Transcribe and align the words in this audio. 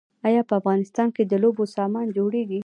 آیا 0.27 0.41
په 0.49 0.53
افغانستان 0.59 1.07
کې 1.15 1.23
د 1.25 1.33
لوبو 1.43 1.63
سامان 1.75 2.05
جوړیږي؟ 2.17 2.59